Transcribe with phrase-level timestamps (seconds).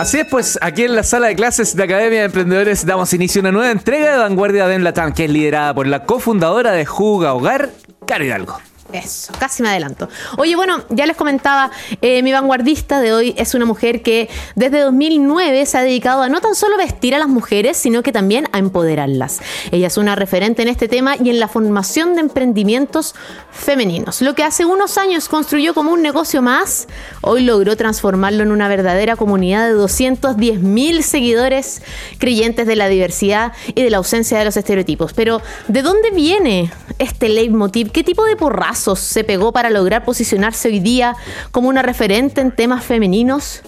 [0.00, 3.40] Así es, pues aquí en la sala de clases de Academia de Emprendedores damos inicio
[3.40, 6.86] a una nueva entrega de Vanguardia de Latam, que es liderada por la cofundadora de
[6.86, 7.68] Juga Hogar,
[8.06, 8.69] Caro Hidalgo.
[8.92, 10.08] Eso, casi me adelanto.
[10.36, 11.70] Oye, bueno, ya les comentaba,
[12.02, 16.28] eh, mi vanguardista de hoy es una mujer que desde 2009 se ha dedicado a
[16.28, 19.40] no tan solo vestir a las mujeres, sino que también a empoderarlas.
[19.70, 23.14] Ella es una referente en este tema y en la formación de emprendimientos
[23.52, 24.22] femeninos.
[24.22, 26.88] Lo que hace unos años construyó como un negocio más,
[27.20, 31.82] hoy logró transformarlo en una verdadera comunidad de 210 mil seguidores
[32.18, 35.12] creyentes de la diversidad y de la ausencia de los estereotipos.
[35.12, 37.90] Pero, ¿de dónde viene este leitmotiv?
[37.92, 38.79] ¿Qué tipo de porrazo?
[38.80, 41.16] Se pegó para lograr posicionarse hoy día
[41.50, 43.62] como una referente en temas femeninos?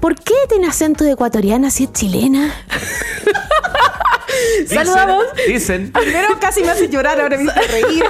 [0.00, 2.54] ¿Por qué tiene acento de ecuatoriana si es chilena?
[4.68, 5.24] Saludamos.
[5.46, 5.92] Dicen.
[5.92, 8.04] Primero casi me hace llorar, ahora me hizo reír.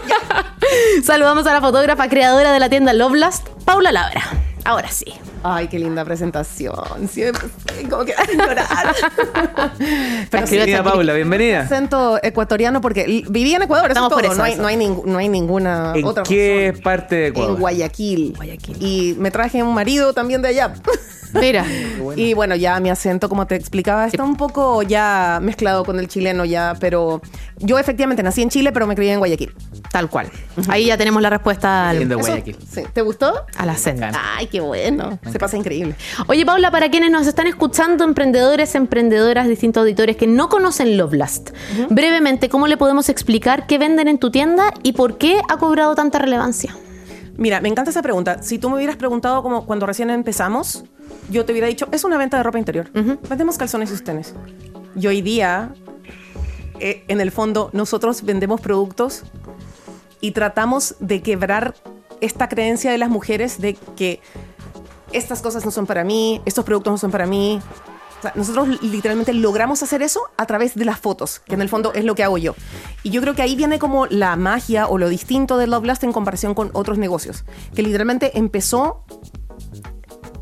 [1.05, 4.46] Saludamos a la fotógrafa creadora de la tienda Lovelast, Paula Labra.
[4.66, 5.06] Ahora sí.
[5.45, 7.09] Ay, qué linda presentación.
[7.09, 7.46] Siempre
[7.88, 8.96] como que hacen llorar.
[10.32, 11.60] bienvenida, Paula, bienvenida.
[11.60, 14.38] Acento ecuatoriano porque viví en Ecuador, Estamos eso es todo.
[14.38, 17.54] no, hay, no, hay no, hay, ninguna ¿En otra qué parte de Ecuador?
[17.54, 18.32] En Guayaquil.
[18.35, 18.76] Guayaquil.
[18.80, 20.74] Y me traje un marido también de allá.
[21.35, 21.65] Mira.
[22.16, 26.09] Y bueno, ya mi acento, como te explicaba, está un poco ya mezclado con el
[26.09, 27.21] chileno ya, pero
[27.59, 29.52] yo efectivamente nací en Chile, pero me crié en Guayaquil.
[29.91, 30.30] Tal cual.
[30.69, 32.07] Ahí ya tenemos la respuesta al...
[32.07, 32.57] Guayaquil.
[32.93, 33.45] ¿Te gustó?
[33.57, 34.07] Al acento.
[34.37, 35.19] Ay, qué bueno.
[35.30, 35.95] Se pasa increíble.
[36.27, 41.51] Oye, Paula, para quienes nos están escuchando, emprendedores, emprendedoras, distintos auditores que no conocen Lovelast,
[41.91, 45.95] brevemente, ¿cómo le podemos explicar qué venden en tu tienda y por qué ha cobrado
[45.95, 46.74] tanta relevancia?
[47.37, 48.42] Mira, me encanta esa pregunta.
[48.42, 50.84] Si tú me hubieras preguntado como cuando recién empezamos,
[51.30, 52.90] yo te hubiera dicho, es una venta de ropa interior.
[53.29, 54.34] Vendemos calzones y sostenes.
[54.98, 55.74] Y hoy día,
[56.80, 59.24] eh, en el fondo, nosotros vendemos productos
[60.20, 61.74] y tratamos de quebrar
[62.20, 64.20] esta creencia de las mujeres de que
[65.12, 67.60] estas cosas no son para mí, estos productos no son para mí.
[68.34, 72.04] Nosotros literalmente logramos hacer eso a través de las fotos, que en el fondo es
[72.04, 72.54] lo que hago yo.
[73.03, 76.12] Y yo creo que ahí viene como la magia o lo distinto de Love en
[76.12, 77.44] comparación con otros negocios,
[77.75, 79.04] que literalmente empezó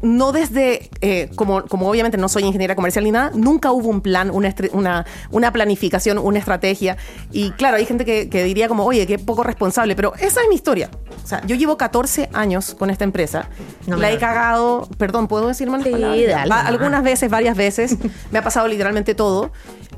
[0.05, 4.01] no desde, eh, como, como obviamente no soy ingeniera comercial ni nada, nunca hubo un
[4.01, 6.97] plan, una, una, una planificación, una estrategia.
[7.33, 10.49] Y claro, hay gente que, que, diría como, oye, qué poco responsable, pero esa es
[10.49, 10.91] mi historia.
[11.23, 13.49] O sea, yo llevo 14 años con esta empresa.
[13.87, 16.51] la he cagado, perdón, ¿puedo decir malas palabras?
[16.67, 17.97] algunas veces, varias veces.
[18.31, 19.53] me ha pasado literalmente todo.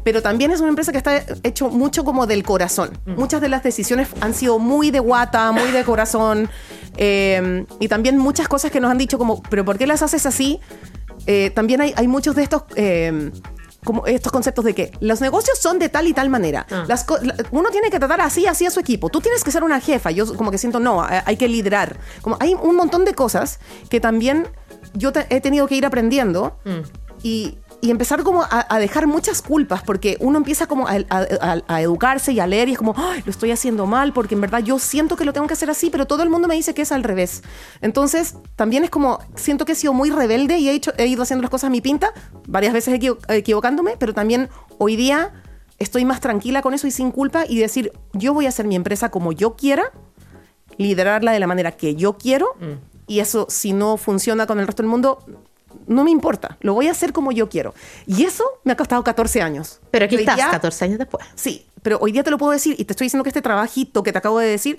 [0.05, 2.97] Pero también es una empresa que está hecho mucho como del corazón.
[3.07, 6.49] Muchas de las decisiones han sido muy de guata, muy de corazón.
[6.97, 10.27] Eh, y también muchas cosas que nos han dicho como, pero ¿por qué las haces
[10.27, 10.61] así?
[11.27, 12.65] Eh, también hay, hay, muchos de estos...
[12.77, 13.31] Eh,
[13.87, 16.67] como estos conceptos de que los negocios son de tal y tal manera.
[16.73, 16.87] Ah.
[17.53, 19.09] uno tiene que tratar así, así a su equipo.
[19.11, 20.11] Tú tienes que ser una jefa.
[20.11, 21.97] Yo como que siento, no, hay que liderar.
[22.21, 24.49] Como hay un montón de cosas que también
[24.95, 26.59] yo he tenido que ir aprendiendo.
[26.65, 26.81] Mm.
[27.23, 32.41] Y, y empezar como a, dejar muchas culpas, porque uno empieza como a, educarse y
[32.41, 35.25] a leer y es como, lo estoy haciendo mal, porque en verdad yo siento que
[35.25, 37.45] lo tengo que hacer así, pero todo el mundo me dice que es al revés.
[37.81, 41.23] Entonces, también es como, siento que he sido muy rebelde y he, hecho, he ido
[41.23, 42.13] haciendo las cosas a mi pinta,
[42.49, 42.99] varias veces
[43.29, 44.49] equivocándome, pero también
[44.79, 45.33] hoy día
[45.79, 48.75] estoy más tranquila con eso y sin culpa y decir, yo voy a hacer mi
[48.75, 49.93] empresa como yo quiera,
[50.77, 52.57] liderarla de la manera que yo quiero.
[52.59, 52.97] Mm.
[53.09, 55.25] Y eso, si no funciona con el resto del mundo,
[55.87, 57.75] no me importa, lo voy a hacer como yo quiero.
[58.07, 59.81] Y eso me ha costado 14 años.
[59.91, 61.27] Pero aquí estás, 14 años después.
[61.35, 64.03] Sí, pero hoy día te lo puedo decir y te estoy diciendo que este trabajito
[64.03, 64.79] que te acabo de decir,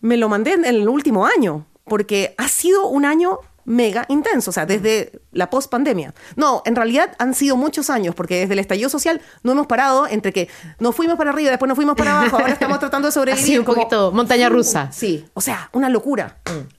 [0.00, 4.52] me lo mandé en el último año, porque ha sido un año mega intenso, o
[4.52, 6.14] sea, desde la post-pandemia.
[6.36, 10.06] No, en realidad han sido muchos años, porque desde el estallido social no hemos parado
[10.06, 10.48] entre que
[10.78, 13.58] nos fuimos para arriba, después nos fuimos para abajo, ahora estamos tratando de sobrevivir.
[13.60, 14.90] un poquito montaña rusa.
[14.92, 16.38] Sí, o sea, una locura.
[16.46, 16.76] Mm.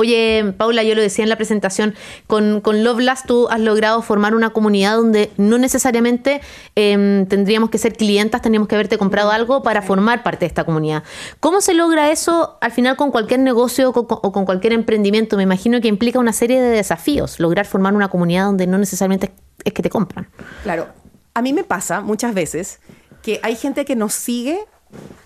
[0.00, 1.92] Oye, Paula, yo lo decía en la presentación,
[2.28, 6.40] con, con Last tú has logrado formar una comunidad donde no necesariamente
[6.76, 10.62] em, tendríamos que ser clientas, tendríamos que haberte comprado algo para formar parte de esta
[10.62, 11.02] comunidad.
[11.40, 15.36] ¿Cómo se logra eso al final con cualquier negocio o con, cualquier emprendimiento?
[15.36, 19.32] Me imagino que implica una serie de desafíos, lograr formar una comunidad donde no necesariamente
[19.64, 20.28] es que te compran.
[20.62, 20.86] Claro,
[21.34, 22.78] a mí me pasa muchas veces
[23.20, 24.60] que hay gente que nos sigue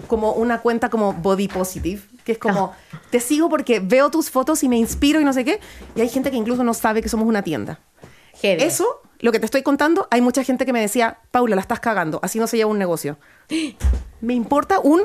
[0.06, 3.00] como una cuenta como body positive, que es como, ah.
[3.10, 5.60] te sigo porque veo tus fotos y me inspiro y no sé qué,
[5.94, 7.80] y hay gente que incluso no sabe que somos una tienda.
[8.42, 11.80] Eso, lo que te estoy contando, hay mucha gente que me decía, Paula, la estás
[11.80, 13.18] cagando, así no se lleva un negocio.
[14.20, 15.02] Me importa un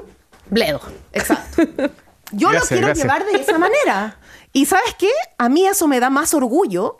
[0.49, 0.81] bledo.
[1.13, 1.63] Exacto.
[2.31, 4.19] Yo lo quiero llevar de esa manera.
[4.53, 5.09] Y sabes qué?
[5.37, 6.97] A mí eso me da más orgullo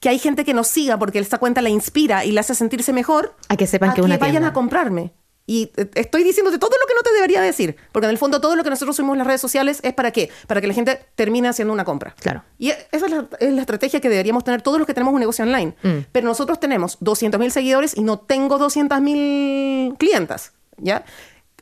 [0.00, 2.92] que hay gente que nos siga porque esta cuenta la inspira y la hace sentirse
[2.92, 3.34] mejor.
[3.48, 5.14] A que sepan a que, una vayan a comprarme.
[5.46, 7.76] Y eh, estoy diciéndote todo lo que no te debería decir.
[7.92, 10.10] Porque en el fondo todo lo que nosotros subimos en las redes sociales es para
[10.10, 10.30] qué?
[10.46, 12.14] Para que la gente termine haciendo una compra.
[12.20, 12.42] Claro.
[12.58, 15.12] Y e- esa es la, es la estrategia que deberíamos tener todos los que tenemos
[15.12, 15.74] un negocio online.
[15.82, 15.98] Mm.
[16.12, 20.52] Pero nosotros tenemos 200.000 seguidores y no tengo 200.000 clientas.
[20.78, 21.04] ¿Ya?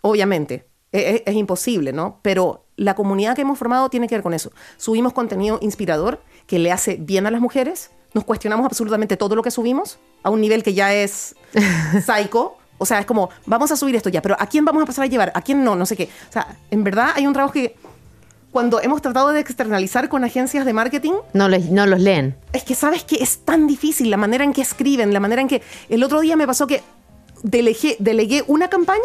[0.01, 0.67] Obviamente.
[0.93, 2.21] e- e- es imposible, ¿no?
[2.23, 4.53] Pero la comunidad que hemos formado tiene que ver con eso.
[4.77, 7.91] Subimos contenido inspirador que le hace bien a las mujeres.
[8.15, 11.35] Nos cuestionamos absolutamente todo lo que subimos a un nivel que ya es
[12.05, 12.57] psycho.
[12.83, 15.05] O sea, es como, vamos a subir esto ya, pero ¿a quién vamos a pasar
[15.05, 15.33] a llevar?
[15.35, 15.75] ¿A quién no?
[15.77, 16.09] No sé qué.
[16.29, 17.77] O sea, en verdad hay un trabajo que
[18.51, 22.37] cuando hemos tratado de externalizar con agencias de marketing, No, los- no los leen.
[22.53, 25.49] es que sabes que es tan difícil la manera en que escriben, la manera en
[25.49, 25.63] que...
[25.89, 26.83] El otro día me pasó que
[27.43, 29.01] delegué, delegué una campaña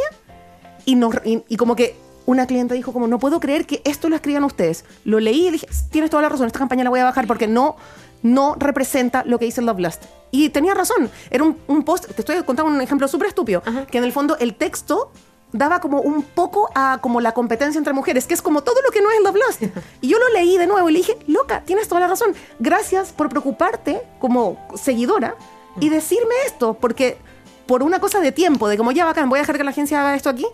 [0.86, 1.96] y, nos, y, y como que
[2.26, 4.84] una clienta dijo como, no puedo creer que esto lo escriban ustedes.
[5.06, 7.48] Lo leí y dije, tienes toda la razón, esta campaña la voy a bajar porque
[7.48, 7.78] no,
[8.24, 10.04] no representa lo que dice Love Lust.
[10.32, 13.98] Y tenía razón, era un, un post, te estoy contando un ejemplo súper estúpido, que
[13.98, 15.12] en el fondo el texto
[15.54, 18.92] daba como un poco a como la competencia entre mujeres, que es como todo lo
[18.92, 19.64] que no es Love Lust.
[20.02, 22.34] Y yo lo leí de nuevo y le dije, loca, tienes toda la razón.
[22.60, 25.36] Gracias por preocuparte como seguidora
[25.80, 27.18] y decirme esto, porque
[27.66, 30.02] por una cosa de tiempo, de como ya bacán, voy a dejar que la agencia
[30.02, 30.46] haga esto aquí,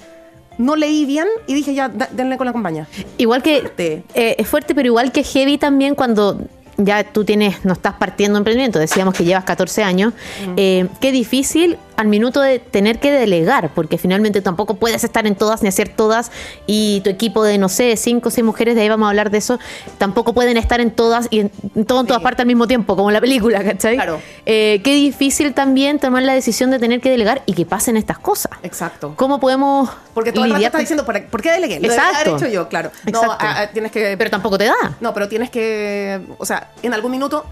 [0.59, 2.87] no leí bien y dije ya, denle con la compañía.
[3.17, 4.03] Igual que Fuerte.
[4.13, 6.37] eh, es fuerte, pero igual que heavy también cuando
[6.77, 10.13] ya tú tienes, no estás partiendo emprendimiento, decíamos que llevas 14 años,
[10.57, 15.35] eh, qué difícil al minuto de tener que delegar, porque finalmente tampoco puedes estar en
[15.35, 16.31] todas ni hacer todas
[16.67, 19.29] y tu equipo de, no sé, 5 o 6 mujeres, de ahí vamos a hablar
[19.29, 19.59] de eso,
[19.97, 22.95] tampoco pueden estar en todas y en, en todo en todas partes al mismo tiempo,
[22.95, 23.95] como en la película, ¿cachai?
[23.95, 24.19] Claro.
[24.45, 28.17] Eh, qué difícil también tomar la decisión de tener que delegar y que pasen estas
[28.19, 28.51] cosas.
[28.63, 29.13] Exacto.
[29.15, 31.75] ¿Cómo podemos Porque todo el rato estás diciendo, ¿para- ¿por qué delegué?
[31.75, 32.45] Lo debería haber Exacto.
[32.45, 32.91] hecho yo, claro.
[33.11, 33.45] No, Exacto.
[33.73, 34.15] tienes que...
[34.17, 34.73] Pero tampoco te da.
[34.99, 37.45] No, pero tienes que, o sea, en algún minuto,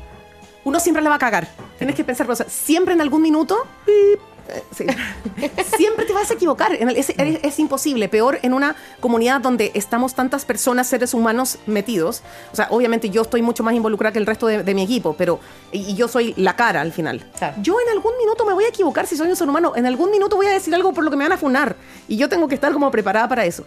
[0.64, 1.48] uno siempre le va a cagar.
[1.78, 4.20] Tienes que pensar, o sea, siempre en algún minuto, pip,
[4.50, 4.86] eh, sí.
[5.78, 6.74] siempre te vas a equivocar.
[6.76, 8.10] En el- es, es- es imposible.
[8.10, 12.22] Peor en una comunidad donde estamos tantas personas, seres humanos metidos.
[12.52, 15.16] O sea, obviamente yo estoy mucho más involucrada que el resto de, de mi equipo,
[15.18, 15.40] pero
[15.72, 17.26] y, yo soy la cara al final.
[17.38, 17.56] Claro.
[17.62, 19.74] Yo en algún minuto me voy a equivocar si soy un ser humano.
[19.76, 21.76] En algún minuto voy a decir algo por lo que me van a funar.
[22.08, 23.64] Y yo tengo que estar como preparada para eso.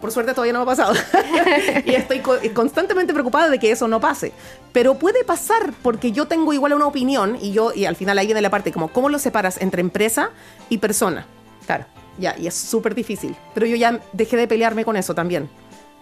[0.00, 0.94] Por suerte todavía no me ha pasado.
[1.84, 4.32] y estoy co- constantemente preocupada de que eso no pase.
[4.72, 8.26] Pero puede pasar porque yo tengo igual una opinión y yo, y al final ahí
[8.26, 10.30] viene la parte como, ¿cómo lo separas entre empresa
[10.68, 11.26] y persona?
[11.66, 11.84] Claro.
[12.18, 13.36] Ya, y es súper difícil.
[13.54, 15.48] Pero yo ya dejé de pelearme con eso también.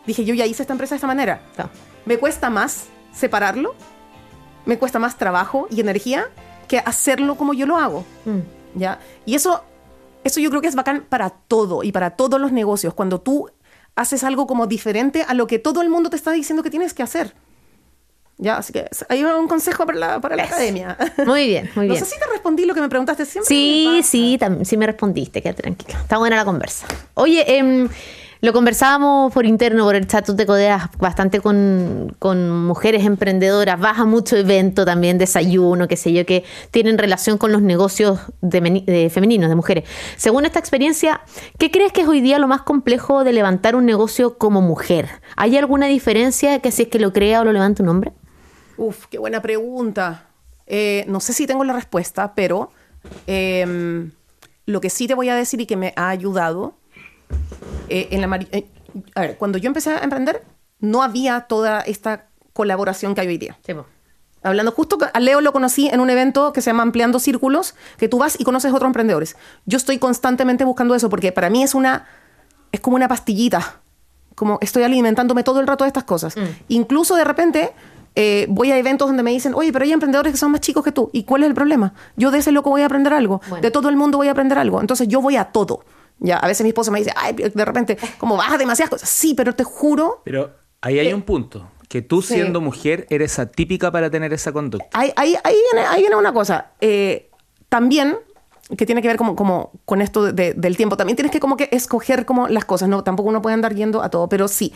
[0.07, 1.43] Dije, yo ya hice esta empresa de esta manera.
[2.07, 3.75] Me cuesta más separarlo,
[4.65, 6.29] me cuesta más trabajo y energía
[6.67, 8.05] que hacerlo como yo lo hago.
[8.25, 8.79] Mm.
[8.79, 8.99] ¿ya?
[9.27, 9.63] Y eso,
[10.25, 13.51] eso yo creo que es bacán para todo y para todos los negocios, cuando tú
[13.99, 16.95] haces algo como diferente a lo que todo el mundo te está diciendo que tienes
[16.95, 17.35] que hacer.
[18.41, 20.97] Ya, así que ahí va un consejo para la, para la academia.
[21.27, 22.05] Muy bien, muy no bien.
[22.05, 23.49] sé si te respondí lo que me preguntaste siempre.
[23.49, 25.99] Sí, me sí, sí me respondiste, quédate tranquila.
[26.01, 26.87] Está buena la conversa.
[27.15, 27.89] Oye, em,
[28.41, 33.79] lo conversábamos por interno, por el chat, tú te codeas bastante con, con mujeres emprendedoras,
[33.81, 38.21] vas a mucho evento también, desayuno, qué sé yo, que tienen relación con los negocios
[38.41, 39.85] de, meni- de femeninos, de mujeres.
[40.17, 41.21] Según esta experiencia,
[41.59, 45.09] ¿qué crees que es hoy día lo más complejo de levantar un negocio como mujer?
[45.37, 48.13] ¿Hay alguna diferencia que si es que lo crea o lo levanta un hombre?
[48.77, 50.27] Uf, qué buena pregunta.
[50.67, 52.71] Eh, no sé si tengo la respuesta, pero
[53.27, 54.13] em,
[54.67, 56.75] lo que sí te voy a decir y que me ha ayudado,
[57.89, 58.67] eh, en la eh,
[59.15, 60.45] a ver, cuando yo empecé a emprender,
[60.81, 63.59] no había toda esta colaboración que hay hoy día.
[64.43, 68.09] Hablando justo, a Leo lo conocí en un evento que se llama Ampliando Círculos, que
[68.09, 69.37] tú vas y conoces otros emprendedores.
[69.67, 72.07] Yo estoy constantemente buscando eso porque para mí es una,
[72.71, 73.81] es como una pastillita.
[74.35, 76.37] Como estoy alimentándome todo el rato de estas cosas.
[76.69, 77.73] Incluso de repente
[78.15, 80.85] eh, voy a eventos donde me dicen, oye, pero hay emprendedores que son más chicos
[80.85, 81.11] que tú.
[81.13, 81.93] ¿Y cuál es el problema?
[82.17, 83.41] Yo de ese loco voy a aprender algo.
[83.49, 83.63] Bueno.
[83.63, 84.81] De todo el mundo voy a aprender algo.
[84.81, 85.85] Entonces yo voy a todo.
[86.21, 89.09] Ya, a veces mi esposa me dice, ay, de repente, como vas a demasiadas cosas.
[89.09, 91.71] Sí, pero te juro Pero ahí hay un punto.
[91.89, 92.35] Que tú sí.
[92.35, 94.87] siendo mujer eres atípica para tener esa conducta.
[94.93, 96.73] ahí, ahí, ahí, viene, ahí viene una cosa.
[96.83, 97.31] Eh,
[97.71, 98.19] también,
[98.77, 101.57] que tiene que ver como, como con esto de- del tiempo, también tienes que como
[101.57, 103.03] que escoger como las cosas, ¿no?
[103.05, 104.75] Tampoco uno puede andar yendo a todo, pero sí.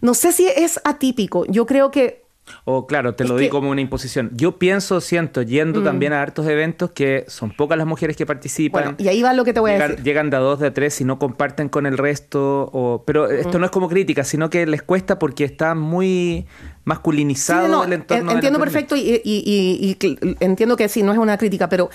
[0.00, 1.44] No sé si es atípico.
[1.46, 2.24] Yo creo que...
[2.64, 4.30] O claro, te Es lo di que- como una imposición.
[4.34, 8.82] Yo pienso, siento, yendo también a hartos eventos que son pocas las mujeres que participan.
[8.82, 10.02] Bueno, y ahí va lo que te voy a decir.
[10.02, 12.70] llegan de a dos, de a tres y no comparten con el resto.
[12.72, 16.46] O, pero esto no es como crítica, sino que les cuesta porque está muy
[16.84, 18.32] masculinizado Sí, no, el entorno.
[18.32, 21.90] entiendo perfecto y, y- y- y entiendo que sí, no es una crítica, pero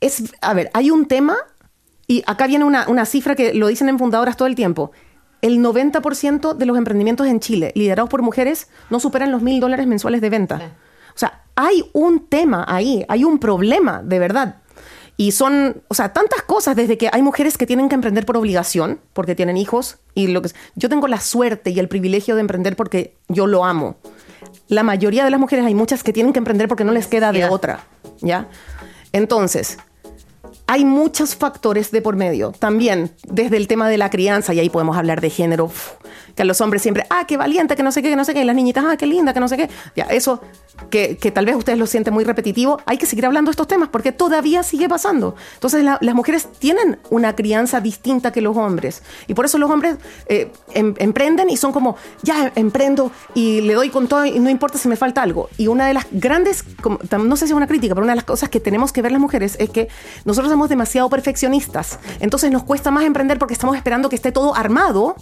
[0.00, 1.36] es, a ver, hay un tema
[2.06, 4.92] y acá viene una, una cifra que lo dicen en fundadoras todo el tiempo.
[5.42, 9.86] El 90% de los emprendimientos en Chile liderados por mujeres no superan los mil dólares
[9.86, 10.72] mensuales de venta.
[11.14, 14.56] O sea, hay un tema ahí, hay un problema de verdad.
[15.16, 18.38] Y son, o sea, tantas cosas, desde que hay mujeres que tienen que emprender por
[18.38, 22.40] obligación, porque tienen hijos, y lo que yo tengo la suerte y el privilegio de
[22.40, 23.96] emprender porque yo lo amo.
[24.68, 27.32] La mayoría de las mujeres hay muchas que tienen que emprender porque no les queda
[27.32, 27.84] de otra,
[28.22, 28.48] ¿ya?
[29.12, 29.76] Entonces,
[30.70, 32.52] hay muchos factores de por medio.
[32.52, 35.68] También desde el tema de la crianza, y ahí podemos hablar de género,
[36.40, 38.40] que los hombres siempre, ah, qué valiente, que no sé qué, que no sé qué,
[38.40, 39.68] y las niñitas, ah, qué linda, que no sé qué.
[39.94, 40.40] Ya, eso
[40.88, 43.90] que, tal vez ustedes lo sienten muy repetitivo, hay que seguir hablando de estos temas
[43.90, 45.36] porque todavía sigue pasando.
[45.52, 49.02] Entonces las mujeres tienen una crianza distinta que los hombres.
[49.26, 49.96] Y por eso los hombres
[50.28, 54.48] eh, em, emprenden y son como, ya emprendo y le doy con todo y no
[54.48, 55.50] importa si me falta algo.
[55.58, 56.64] Y una de las grandes,
[57.10, 59.12] no sé si es una crítica, pero una de las cosas que tenemos que ver
[59.12, 59.88] las mujeres es que
[60.24, 61.98] nosotros somos demasiado perfeccionistas.
[62.18, 65.16] Entonces nos cuesta más emprender porque estamos esperando que esté todo armado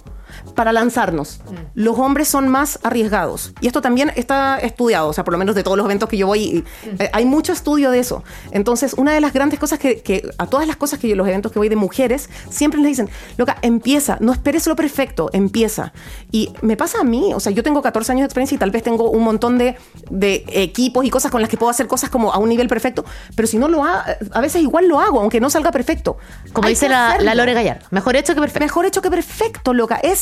[0.55, 1.41] para lanzarnos.
[1.45, 1.55] Mm.
[1.75, 3.53] Los hombres son más arriesgados.
[3.61, 6.17] Y esto también está estudiado, o sea, por lo menos de todos los eventos que
[6.17, 7.03] yo voy, mm.
[7.03, 8.25] eh, hay mucho estudio de eso.
[8.51, 11.53] Entonces, una de las grandes cosas que, a todas las cosas que yo, los eventos
[11.53, 15.93] que voy de mujeres, siempre les dicen, loca, empieza, no esperes lo perfecto, empieza.
[16.31, 18.71] Y me pasa a mí, o sea, yo tengo 14 años de experiencia y tal
[18.71, 19.77] vez tengo un montón de,
[20.11, 23.05] de equipos y cosas con las que puedo hacer cosas como a un nivel perfecto,
[23.35, 26.17] pero si no lo hago, a veces igual lo hago, aunque no salga perfecto.
[26.53, 28.65] Como dice la, la, Lore Gallardo, mejor hecho que perfecto.
[28.65, 29.97] Mejor hecho que perfecto, loca.
[29.97, 30.18] Es,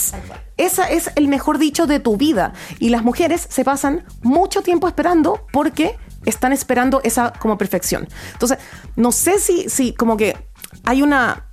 [0.56, 2.52] esa es el mejor dicho de tu vida.
[2.78, 8.08] Y las mujeres se pasan mucho tiempo esperando porque están esperando esa como perfección.
[8.32, 8.58] Entonces,
[8.96, 10.36] no sé si, si como que
[10.84, 11.46] hay una...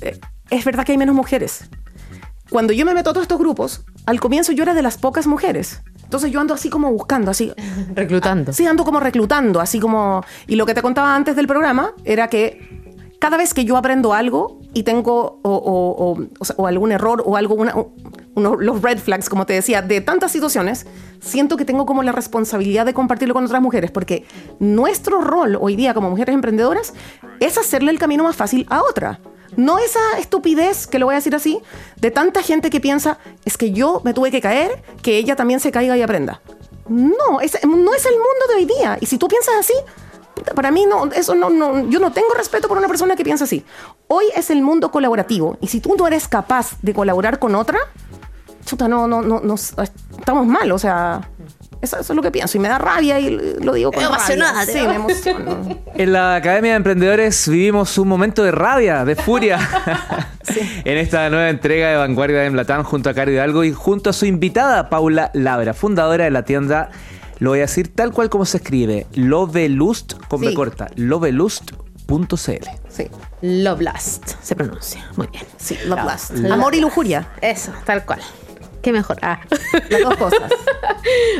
[0.00, 0.18] Eh,
[0.50, 1.64] es verdad que hay menos mujeres.
[2.50, 5.26] Cuando yo me meto a todos estos grupos, al comienzo yo era de las pocas
[5.26, 5.82] mujeres.
[6.02, 7.52] Entonces yo ando así como buscando, así.
[7.94, 8.52] Reclutando.
[8.52, 10.22] Sí, ando como reclutando, así como.
[10.46, 12.73] Y lo que te contaba antes del programa era que
[13.24, 16.18] cada vez que yo aprendo algo y tengo o,
[16.66, 17.56] algún error o algo,
[18.36, 20.84] los red flags, como te decía, de tantas situaciones,
[21.22, 24.26] siento que tengo como la responsabilidad de compartirlo con otras mujeres, porque
[24.58, 26.92] nuestro rol hoy día como mujeres emprendedoras
[27.40, 29.20] es hacerle el camino más fácil a otra.
[29.56, 31.60] No esa estupidez, que lo voy a decir así,
[31.96, 33.16] de tanta gente que piensa,
[33.46, 36.42] es que yo me tuve que caer, que ella también se caiga y aprenda.
[36.90, 38.98] No, no es el mundo de hoy día.
[39.00, 39.72] Y si tú piensas así,
[40.54, 43.44] para mí no, eso no, no, yo no tengo respeto por una persona que piensa
[43.44, 43.64] así.
[44.08, 47.78] Hoy es el mundo colaborativo y si tú no eres capaz de colaborar con otra,
[48.64, 51.28] chuta, no, no, no, no estamos mal, o sea,
[51.80, 54.80] eso, es lo que pienso y me da rabia y lo digo con Emocionada, Sí,
[54.86, 55.84] me emociono.
[55.94, 59.58] En la Academia de Emprendedores vivimos un momento de rabia, de furia,
[60.84, 64.12] en esta nueva entrega de Vanguardia de Emblatán junto a Cari Hidalgo y junto a
[64.12, 66.90] su invitada Paula Labra, fundadora de la tienda
[67.38, 69.06] lo voy a decir tal cual como se escribe.
[69.14, 70.88] Lovelust, con B corta.
[70.96, 72.68] Lovelust.cl.
[72.88, 73.08] Sí.
[73.42, 75.04] Lovelust se pronuncia.
[75.16, 75.44] Muy bien.
[75.56, 76.32] Sí, Lovelust.
[76.50, 77.28] Amor y lujuria.
[77.40, 78.20] Eso, tal cual.
[78.84, 79.16] Qué mejor.
[79.22, 79.40] Ah.
[79.88, 80.52] Las dos cosas.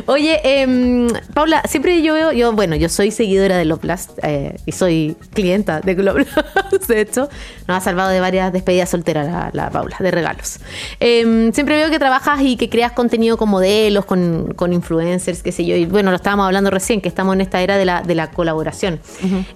[0.07, 4.73] Oye, eh, Paula, siempre yo veo, yo, bueno, yo soy seguidora de Loblast eh, y
[4.73, 6.33] soy clienta de Loblast.
[6.89, 7.29] De hecho,
[7.69, 10.59] nos ha salvado de varias despedidas solteras la, Paula, de regalos.
[11.01, 15.53] Em, siempre veo que trabajas y que creas contenido con modelos, con, con, influencers, qué
[15.53, 15.77] sé yo.
[15.77, 18.31] Y bueno, lo estábamos hablando recién, que estamos en esta era de la, de la
[18.31, 19.01] colaboración.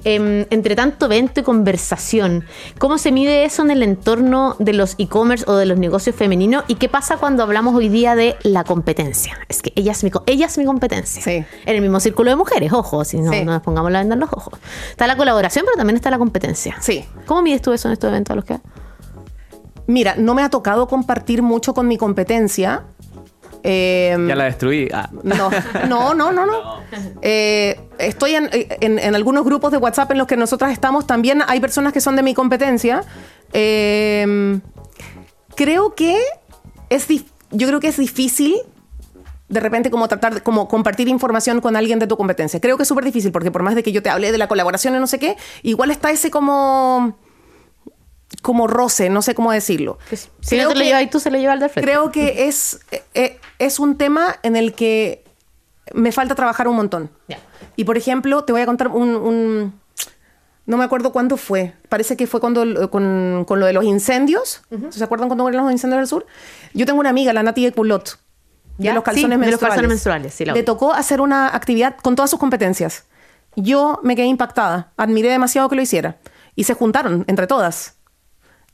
[0.04, 2.45] Em, entre tanto evento y conversación,
[2.78, 6.64] ¿cómo se mide eso en el entorno de los e-commerce o de los negocios femeninos?
[6.68, 9.38] ¿Y qué pasa cuando hablamos hoy día de la competencia.
[9.49, 11.23] Es que ella es mi, ella es mi competencia.
[11.23, 11.44] Sí.
[11.64, 14.32] En el mismo círculo de mujeres, ojo, si no, nos pongamos la venda en los
[14.32, 14.58] ojos.
[14.90, 16.76] Está la colaboración, pero también está la competencia.
[16.80, 17.04] Sí.
[17.26, 18.58] ¿Cómo mides tú eso en estos eventos a los que
[19.87, 22.85] Mira, no me ha tocado compartir mucho con mi competencia.
[23.62, 24.88] Em, ya la destruí.
[24.92, 25.08] Ah.
[25.23, 25.50] No,
[25.88, 26.47] no, no, no.
[26.47, 26.78] no.
[27.23, 31.06] Eh, estoy en, en, algunos grupos de WhatsApp en los que nosotras estamos.
[31.06, 33.02] También hay personas que son de mi competencia.
[33.52, 34.61] Em,
[35.54, 36.18] creo que
[36.88, 38.56] es difícil yo creo que es difícil
[39.48, 42.60] de repente como tratar de como compartir información con alguien de tu competencia.
[42.60, 44.48] Creo que es súper difícil porque por más de que yo te hable de la
[44.48, 47.16] colaboración y no sé qué, igual está ese como
[48.42, 49.98] como roce, no sé cómo decirlo.
[50.08, 51.90] Pues, si no te lo lleva y tú se lo lleva al de frente.
[51.90, 55.24] Creo que es, eh, eh, es un tema en el que
[55.94, 57.10] me falta trabajar un montón.
[57.76, 59.77] Y por ejemplo, te voy a contar un
[60.68, 61.72] no me acuerdo cuándo fue.
[61.88, 64.60] Parece que fue cuando con, con lo de los incendios.
[64.90, 66.26] ¿Se acuerdan cuando fueron los incendios del sur?
[66.75, 68.18] Yo tengo una amiga, la Nati de Culot,
[68.76, 69.46] de los calzones menstruales.
[69.46, 73.06] De los calzones menstruales, sí, Le tocó hacer una actividad con todas sus competencias.
[73.56, 74.92] Yo me quedé impactada.
[74.98, 76.18] Admiré demasiado que lo hiciera.
[76.54, 77.96] Y se juntaron entre todas.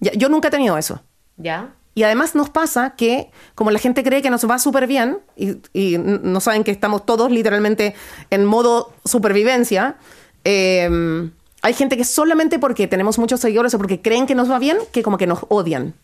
[0.00, 1.00] yo nunca he tenido eso.
[1.36, 1.74] ¿Ya?
[1.94, 5.58] Y además nos pasa que, como la gente cree que nos va súper bien, y,
[5.72, 7.94] y, no saben que estamos todos literalmente
[8.30, 9.94] en modo supervivencia,
[10.42, 11.30] eh,
[11.64, 14.76] hay gente que solamente porque tenemos muchos seguidores o porque creen que nos va bien,
[14.92, 15.94] que como que nos odian.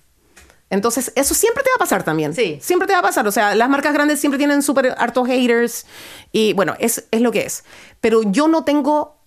[0.70, 2.32] Entonces, eso siempre te va a pasar también.
[2.32, 2.58] Sí.
[2.62, 3.28] Siempre te va a pasar.
[3.28, 5.84] O sea, las marcas grandes siempre tienen súper hartos haters.
[6.32, 7.64] Y bueno, es, es lo que es.
[8.00, 9.18] Pero yo no tengo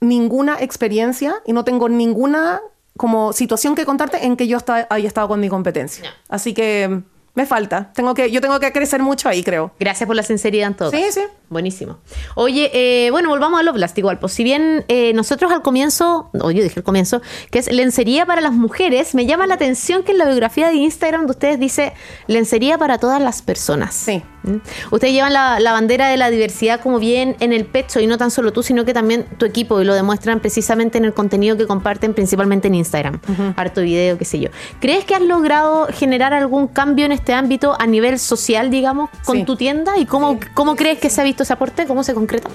[0.00, 2.60] ninguna experiencia y no tengo ninguna
[2.96, 6.12] como situación que contarte en que yo hasta haya estado con mi competencia.
[6.28, 7.02] Así que
[7.34, 7.92] me falta.
[7.94, 9.70] Tengo que, yo tengo que crecer mucho ahí, creo.
[9.78, 10.90] Gracias por la sinceridad en todo.
[10.90, 11.20] Sí, sí.
[11.48, 11.98] Buenísimo.
[12.34, 14.06] Oye, eh, bueno, volvamos a lo plástico.
[14.06, 14.18] igual.
[14.18, 18.26] Pues si bien eh, nosotros al comienzo, o yo dije al comienzo, que es lencería
[18.26, 21.60] para las mujeres, me llama la atención que en la biografía de Instagram de ustedes
[21.60, 21.92] dice
[22.26, 23.94] lencería para todas las personas.
[23.94, 24.22] Sí.
[24.44, 24.56] ¿Mm?
[24.92, 28.18] Ustedes llevan la, la bandera de la diversidad como bien en el pecho y no
[28.18, 31.56] tan solo tú, sino que también tu equipo y lo demuestran precisamente en el contenido
[31.56, 33.20] que comparten principalmente en Instagram.
[33.56, 34.48] Harto video, qué sé yo.
[34.80, 39.38] ¿Crees que has logrado generar algún cambio en este ámbito a nivel social, digamos, con
[39.38, 39.44] Sí.
[39.44, 39.98] tu tienda?
[39.98, 41.86] ¿Y cómo, cómo crees que se ha visto ese aporte?
[41.86, 42.48] ¿Cómo se concreta?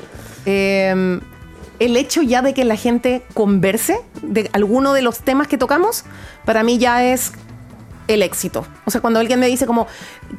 [0.45, 1.19] Eh,
[1.79, 6.05] el hecho ya de que la gente converse de alguno de los temas que tocamos,
[6.45, 7.33] para mí ya es
[8.07, 8.65] el éxito.
[8.85, 9.87] O sea, cuando alguien me dice como,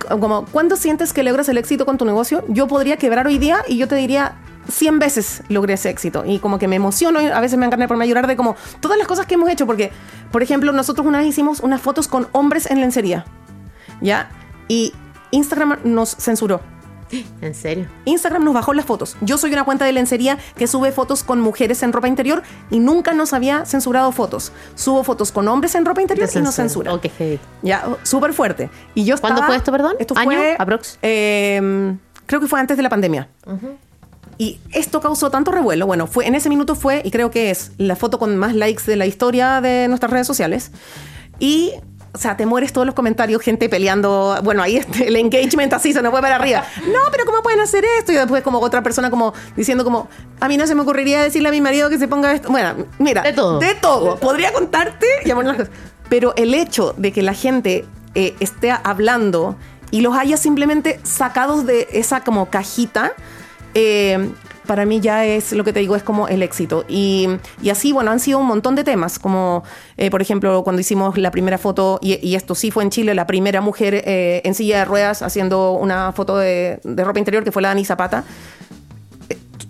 [0.09, 2.45] como ¿cuándo sientes que logras el éxito con tu negocio?
[2.49, 4.37] Yo podría quebrar hoy día y yo te diría
[4.69, 6.25] 100 veces logré ese éxito.
[6.27, 8.57] Y como que me emociono y a veces me encarné por me llorar de como
[8.81, 9.67] todas las cosas que hemos hecho.
[9.67, 9.93] Porque,
[10.33, 13.25] por ejemplo, nosotros una vez hicimos unas fotos con hombres en lencería.
[14.01, 14.31] ¿Ya?
[14.69, 14.93] Y
[15.31, 16.61] Instagram nos censuró.
[17.41, 17.87] ¿En serio?
[18.05, 19.17] Instagram nos bajó las fotos.
[19.21, 22.81] Yo soy una cuenta de lencería que sube fotos con mujeres en ropa interior y
[22.81, 24.53] nunca nos había censurado fotos.
[24.75, 26.93] Subo fotos con hombres en ropa interior y nos censura.
[26.93, 27.39] Ok, heavy.
[27.63, 28.71] Ya, súper fuerte.
[28.95, 29.95] Y yo ¿Cuándo fue esto, perdón?
[29.99, 30.31] Esto ¿Año?
[30.31, 30.57] fue...
[30.59, 30.99] ¿Aprox?
[31.03, 31.97] eh,
[32.27, 33.29] creo que fue antes de la pandemia.
[34.37, 35.87] Y esto causó tanto revuelo.
[35.87, 38.83] Bueno, fue en ese minuto fue, y creo que es la foto con más likes
[38.87, 40.73] de la historia de nuestras redes sociales.
[41.39, 41.73] Y,
[42.15, 44.39] o sea, te mueres todos los comentarios, gente peleando.
[44.45, 46.65] Bueno, ahí este, el engagement así se nos fue para arriba.
[46.87, 48.13] No, pero ¿cómo pueden hacer esto?
[48.13, 51.49] Y después, como otra persona, como diciendo, como, a mí no se me ocurriría decirle
[51.49, 52.51] a mi marido que se ponga esto.
[52.51, 53.59] Bueno, mira, De todo.
[53.59, 54.17] De todo.
[54.21, 55.71] Podría contarte y las cosas.
[56.09, 59.57] Pero el hecho de que la gente eh, esté hablando
[59.91, 63.13] y los haya simplemente sacados de esa como cajita,
[63.75, 64.31] eh,
[64.67, 66.85] para mí ya es lo que te digo, es como el éxito.
[66.89, 67.29] Y,
[67.63, 69.63] y así, bueno, han sido un montón de temas, como
[69.97, 73.27] eh, por ejemplo cuando hicimos la primera foto, y, esto sí fue en Chile, la
[73.27, 77.53] primera mujer eh, en silla de ruedas haciendo una foto de, de ropa interior, que
[77.53, 78.25] fue la Dani Zapata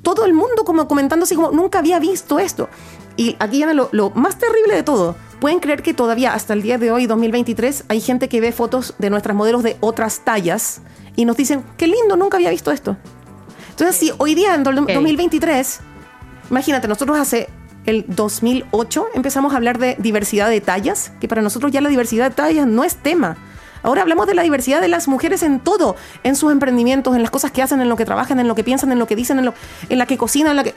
[0.04, 2.68] todo el mundo como comentando así como nunca había visto esto.
[3.16, 5.16] Y aquí viene lo, lo más terrible de todo.
[5.40, 8.94] Pueden creer que todavía hasta el día de hoy, 2023, hay gente que ve fotos
[8.98, 10.82] de nuestras modelos de otras tallas
[11.16, 12.96] y nos dicen, qué lindo, nunca había visto esto.
[13.74, 14.92] Entonces, si hoy día, en do- Ok.
[14.92, 15.80] 2023,
[16.50, 17.48] imagínate, nosotros hace
[17.86, 22.30] el 2008 empezamos a hablar de diversidad de tallas, que para nosotros ya la diversidad
[22.30, 23.36] de tallas no es tema.
[23.82, 27.30] Ahora hablamos de la diversidad de las mujeres en todo, en sus emprendimientos, en las
[27.30, 29.38] cosas que hacen, en lo que trabajan, en lo que piensan, en lo que dicen,
[29.38, 29.54] en, lo,
[29.88, 30.74] en la que cocinan, en la que...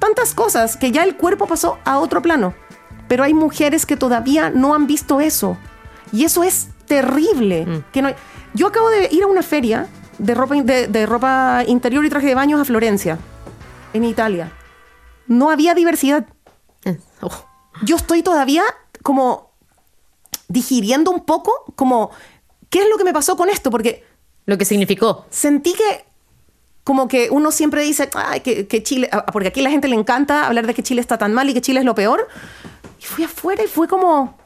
[0.00, 2.54] Tantas cosas que ya el cuerpo pasó a otro plano.
[3.06, 5.58] Pero hay mujeres que todavía no han visto eso.
[6.10, 7.84] Y eso es terrible.
[7.92, 8.08] Que no
[8.54, 9.86] Yo acabo de ir a una feria
[10.20, 13.18] de ropa, de, de ropa interior y traje de baños a Florencia,
[13.92, 14.52] en Italia.
[15.26, 16.26] No había diversidad.
[16.84, 17.44] Eh, oh.
[17.82, 18.62] Yo estoy todavía
[19.02, 19.50] como
[20.48, 22.10] digiriendo un poco como
[22.68, 24.04] qué es lo que me pasó con esto, porque
[24.46, 25.24] Lo que significó.
[25.30, 26.04] sentí que
[26.84, 29.86] como que uno siempre dice, ay, que, que Chile, ah, porque aquí a la gente
[29.86, 32.26] le encanta hablar de que Chile está tan mal y que Chile es lo peor.
[33.00, 34.36] Y fui afuera y fue como,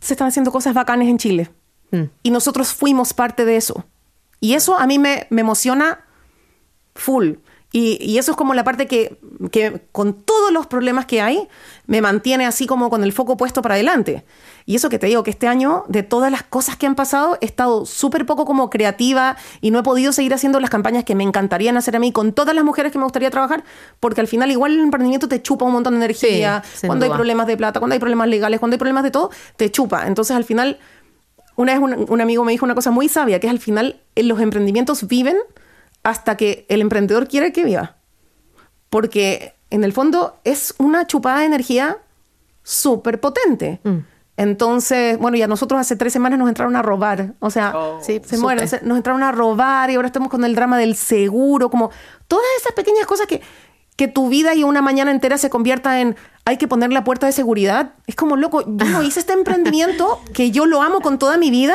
[0.00, 1.50] se están haciendo cosas bacanes en Chile.
[1.90, 2.02] Mm.
[2.22, 3.84] Y nosotros fuimos parte de eso.
[4.44, 6.04] Y eso a mí me, me emociona
[6.94, 7.36] full.
[7.72, 9.18] Y, y eso es como la parte que,
[9.50, 11.48] que con todos los problemas que hay,
[11.86, 14.22] me mantiene así como con el foco puesto para adelante.
[14.66, 17.38] Y eso que te digo, que este año, de todas las cosas que han pasado,
[17.40, 21.14] he estado súper poco como creativa y no he podido seguir haciendo las campañas que
[21.14, 23.64] me encantarían hacer a mí con todas las mujeres que me gustaría trabajar,
[23.98, 26.62] porque al final igual el emprendimiento te chupa un montón de energía.
[26.74, 29.30] Sí, cuando hay problemas de plata, cuando hay problemas legales, cuando hay problemas de todo,
[29.56, 30.06] te chupa.
[30.06, 30.78] Entonces al final
[31.56, 34.00] una vez un, un amigo me dijo una cosa muy sabia, que es al final
[34.14, 35.36] eh, los emprendimientos viven
[36.02, 37.96] hasta que el emprendedor quiere que viva.
[38.90, 41.98] Porque en el fondo es una chupada de energía
[42.62, 43.80] súper potente.
[43.82, 43.98] Mm.
[44.36, 47.34] Entonces, bueno, ya nosotros hace tres semanas nos entraron a robar.
[47.38, 50.76] O sea, Sí, se mueren, nos entraron a robar y ahora estamos con el drama
[50.76, 51.90] del seguro, como
[52.26, 53.40] todas esas pequeñas cosas que,
[53.96, 57.26] que tu vida y una mañana entera se convierta en hay que poner la puerta
[57.26, 57.92] de seguridad.
[58.06, 61.50] Es como loco, yo no hice este emprendimiento que yo lo amo con toda mi
[61.50, 61.74] vida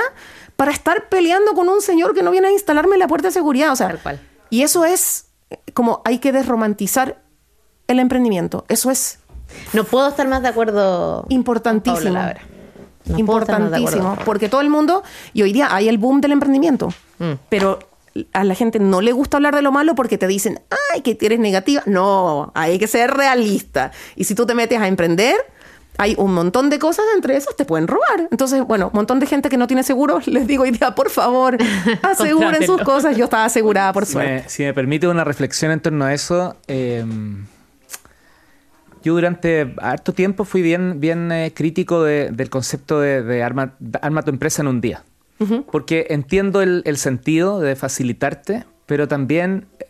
[0.55, 3.71] para estar peleando con un señor que no viene a instalarme la puerta de seguridad.
[3.71, 4.19] O sea, Tal cual.
[4.49, 7.21] y eso es eh, como hay que desromantizar
[7.87, 8.65] el emprendimiento.
[8.67, 9.19] Eso es
[9.73, 11.25] No puedo estar más de acuerdo.
[11.29, 12.03] importantísimo.
[12.03, 12.33] con Paula.
[13.05, 13.19] No acuerdo.
[13.19, 15.01] Importantísimo, porque todo el mundo,
[15.33, 17.33] y hoy día hay el boom del emprendimiento, Mm.
[17.49, 17.79] pero
[18.33, 20.59] a la gente no le gusta hablar de lo malo porque te dicen,
[20.93, 21.83] ay, que eres negativa.
[21.85, 23.91] No, hay que ser realista.
[24.15, 25.35] Y si tú te metes a emprender,
[25.97, 28.29] hay un montón de cosas, entre esas te pueden robar.
[28.31, 31.09] Entonces, bueno, un montón de gente que no tiene seguro, les digo hoy día, por
[31.09, 31.57] favor,
[32.01, 33.17] aseguren sus cosas.
[33.17, 34.31] Yo estaba asegurada, por Si suerte.
[34.43, 37.03] me, si me permite una reflexión en torno a eso, eh,
[39.03, 44.29] Yo durante harto tiempo fui bien, bien eh, crítico del concepto de, arma, arma, tu
[44.29, 45.03] empresa en un día.
[45.71, 49.85] Porque entiendo el, sentido de facilitarte, pero también eh,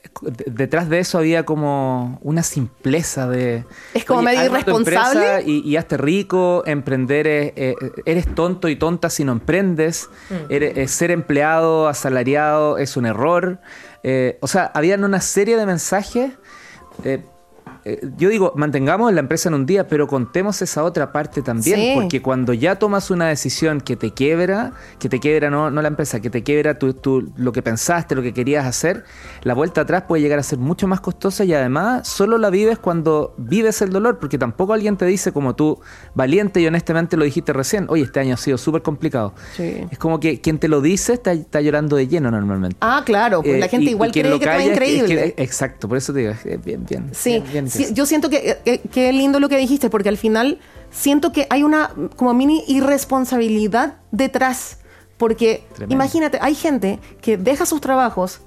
[0.46, 3.66] detrás de eso había como una simpleza de...
[3.94, 5.44] Es como medio irresponsable.
[5.46, 10.86] Y, y, hazte rico, emprender, eh, eres tonto y tonta si no emprendes, mm.
[10.88, 13.60] ser empleado, asalariado es un error.
[14.42, 16.34] o sea, habían una serie de mensajes
[17.86, 22.00] eh, yo digo, mantengamos la empresa en un día, pero contemos esa otra parte también,
[22.00, 25.88] porque cuando ya tomas una decisión que te quiebra, que te quiebra no, no la
[25.88, 29.06] empresa, que te quiebra tu, lo que pensaste, lo que querías hacer,
[29.44, 32.80] la vuelta atrás puede llegar a ser mucho más costosa y además solo la vives
[32.80, 35.80] cuando vives el dolor, porque tampoco alguien te dice como tú,
[36.14, 39.34] valiente y honestamente lo dijiste recién, oye, este año ha sido súper complicado.
[39.58, 42.78] Es como que quien te lo dice está, está llorando de lleno normalmente.
[42.82, 45.34] Ah, claro, pues la eh, gente igual cree que es increíble.
[45.38, 47.10] exacto, por eso te digo, bien, bien.
[47.12, 47.44] Sí,
[47.94, 50.60] yo siento que, que, lindo lo que dijiste, porque al final
[50.92, 54.78] siento que hay una como mini irresponsabilidad detrás.
[55.18, 58.42] Porque imagínate, hay gente que deja sus trabajos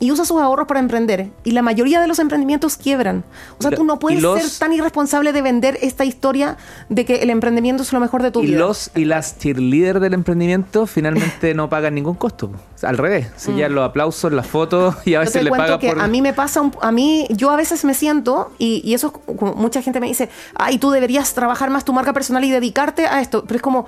[0.00, 1.28] y usa sus ahorros para emprender.
[1.44, 3.22] Y la mayoría de los emprendimientos quiebran.
[3.58, 6.56] O sea, tú no puedes ser tan irresponsable de vender esta historia
[6.88, 8.58] de que el emprendimiento es lo mejor de tu y vida.
[8.58, 12.50] Los y las cheerleaders del emprendimiento finalmente no pagan ningún costo.
[12.82, 13.72] Al revés, se mm.
[13.72, 16.92] los aplausos, las fotos y a veces le pagan que A mí me pasa, a
[16.92, 20.78] mí, yo a veces me siento, y, y eso como mucha gente me dice, ay,
[20.78, 23.44] tú deberías trabajar más tu marca personal y dedicarte a esto.
[23.44, 23.86] Pero es como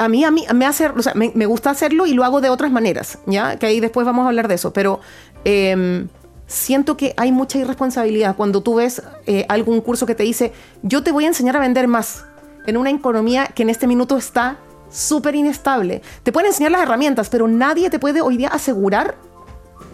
[0.00, 2.48] a mí, a mí me hace, o sea, me, gusta hacerlo y lo hago de
[2.48, 3.58] otras maneras, ¿ya?
[3.58, 5.00] Que ahí después vamos a hablar de eso, pero
[5.44, 6.08] em,
[6.46, 11.02] siento que hay mucha irresponsabilidad cuando tú ves eh, algún curso que te dice, yo
[11.02, 12.24] te voy a enseñar a vender más
[12.66, 14.56] en una economía que en este minuto está
[14.90, 16.00] súper inestable.
[16.22, 19.16] Te pueden enseñar las herramientas, pero nadie te puede hoy día asegurar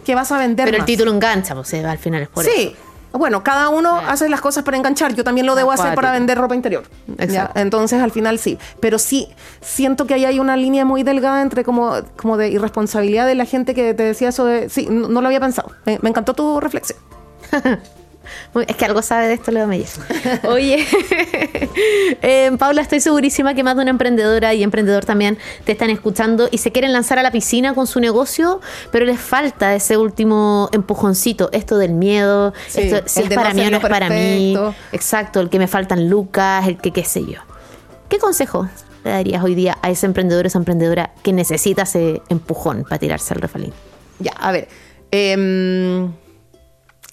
[0.05, 2.53] que vas a vender Pero el título engancha, pues al final es por eso.
[2.55, 2.77] Sí,
[3.13, 5.15] bueno, cada uno hace las cosas para enganchar.
[5.15, 6.85] Yo también lo debo hacer para vender ropa interior.
[7.55, 8.59] Entonces, al final sí.
[8.81, 9.29] Pero sí,
[9.61, 13.45] siento que ahí hay una línea muy delgada entre como, como de irresponsabilidad de la
[13.45, 14.69] gente que te decía eso de...
[14.69, 15.73] Sí, no, lo había pensado.
[15.85, 16.99] me encantó tu reflexión.
[18.67, 20.01] Es que algo sabe de esto Leo Meyes.
[20.49, 20.87] Oye,
[22.23, 26.49] eh, Paula, estoy segurísima que más de una emprendedora y emprendedor también te están escuchando
[26.51, 28.61] y se quieren lanzar a la piscina con su negocio,
[28.91, 33.71] pero les falta ese último empujoncito, esto del miedo, esto, si es para mí o
[33.71, 34.57] no es para mí.
[34.93, 37.41] Exacto, el que me faltan lucas, el que qué sé yo.
[38.09, 38.69] ¿Qué consejo
[39.05, 42.99] le darías hoy día a ese emprendedor o esa emprendedora que necesita ese empujón para
[42.99, 43.73] tirarse al refalín?
[44.19, 44.69] Ya, a ver.
[45.11, 46.09] Eh,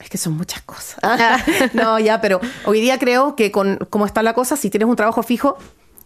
[0.04, 1.00] es que son muchas cosas.
[1.74, 4.96] no, ya, pero hoy día creo que con cómo está la cosa, si tienes un
[4.96, 5.58] trabajo fijo,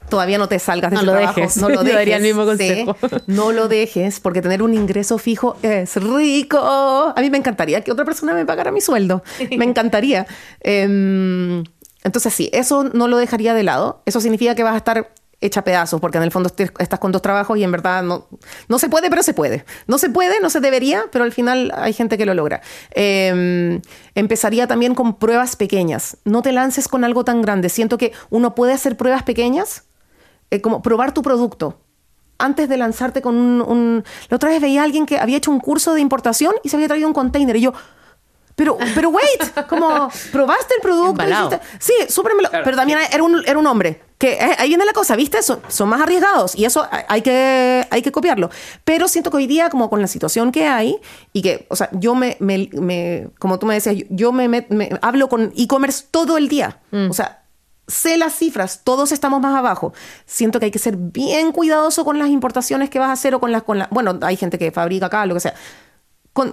[0.09, 1.41] todavía no te salgas de no ese lo trabajo.
[1.41, 1.57] Dejes.
[1.57, 2.15] No lo dejes.
[2.15, 2.95] el mismo consejo.
[3.27, 6.59] no lo dejes, porque tener un ingreso fijo es rico.
[6.59, 9.23] A mí me encantaría que otra persona me pagara mi sueldo.
[9.57, 10.27] Me encantaría.
[10.61, 11.63] Em,
[12.03, 14.01] entonces, sí, eso no lo dejaría de lado.
[14.05, 17.21] Eso significa que vas a estar hecha pedazos, porque en el fondo estás con dos
[17.21, 18.27] trabajos y en verdad no,
[18.67, 19.65] no se puede, pero se puede.
[19.85, 22.61] No se puede, no se debería, pero al final hay gente que lo logra.
[22.91, 23.81] Em,
[24.15, 26.17] empezaría también con pruebas pequeñas.
[26.25, 27.69] No te lances con algo tan grande.
[27.69, 29.83] Siento que uno puede hacer pruebas pequeñas,
[30.49, 31.81] eh, como probar tu producto.
[32.39, 35.59] Antes de lanzarte con un, La otra vez veía a alguien que había hecho un
[35.59, 37.55] curso de importación y se había traído un container.
[37.55, 37.73] Y yo,
[38.55, 41.59] pero, pero wait, como probaste el producto.
[41.77, 45.15] sí, súper Pero también era un, era un hombre que eh, ahí viene la cosa,
[45.15, 45.41] ¿viste?
[45.43, 48.49] Son, son, más arriesgados y eso hay que, hay que copiarlo.
[48.83, 50.97] Pero siento que hoy día, como con la situación que hay,
[51.33, 55.29] y que, o sea, yo me, me, como tú me decías, yo me, me hablo
[55.29, 56.79] con e-commerce todo el día.
[56.91, 57.11] Mm.
[57.11, 57.43] O sea,
[57.87, 59.93] sé las cifras, todos estamos más abajo.
[60.25, 63.39] Siento que hay que ser bien cuidadoso con las importaciones que vas a hacer o
[63.39, 65.53] con las, con la, bueno, hay gente que fabrica acá, lo que sea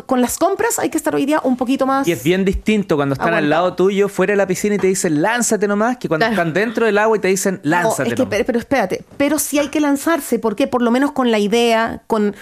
[0.07, 2.09] con, las compras hay que estar hoy día un poquito más.
[2.09, 4.87] Y es bien distinto cuando están al lado tuyo, fuera de la piscina y te
[4.87, 8.17] dicen lánzate nomás, que cuando están dentro del agua y te dicen lánzate.
[8.27, 12.35] pero, espérate, pero sí hay que lanzarse, porque por lo menos con la idea, con,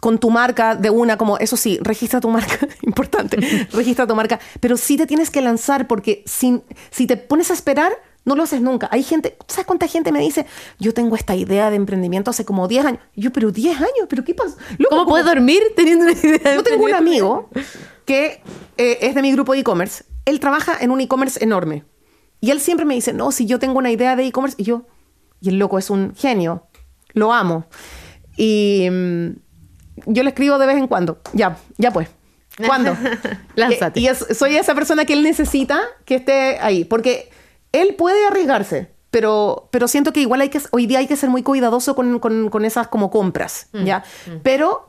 [0.00, 3.36] con tu marca de una, como eso sí, registra tu marca, importante,
[3.72, 7.54] registra tu marca, pero sí te tienes que lanzar porque si, si te pones a
[7.54, 7.92] esperar,
[8.28, 8.88] no lo haces nunca.
[8.92, 10.46] Hay gente, ¿sabes cuánta gente me dice,
[10.78, 13.00] yo tengo esta idea de emprendimiento hace como 10 años?
[13.16, 14.56] yo, pero 10 años, ¿pero qué pasa?
[14.88, 16.54] ¿Cómo puedes dormir teniendo una idea?
[16.54, 17.48] Yo tengo un amigo
[18.04, 18.42] que
[18.76, 20.04] eh, es de mi grupo de e-commerce.
[20.26, 21.84] Él trabaja en un e-commerce enorme.
[22.40, 24.86] Y él siempre me dice, no, si yo tengo una idea de e-commerce, y yo,
[25.40, 26.66] y el loco es un genio,
[27.14, 27.66] lo amo.
[28.36, 29.28] Y mm,
[30.06, 32.08] yo le escribo de vez en cuando, ya, ya pues.
[32.66, 32.96] ¿Cuándo?
[33.54, 34.00] Lánzate.
[34.00, 37.30] Y, y soy esa persona que él necesita que esté ahí, porque
[37.72, 41.30] él puede arriesgarse, pero, pero siento que igual hay que, hoy día hay que ser
[41.30, 44.04] muy cuidadoso con, esas como compras, mm, ¿ya?
[44.26, 44.36] Mm.
[44.42, 44.88] Pero